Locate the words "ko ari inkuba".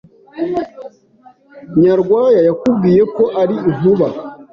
3.15-4.07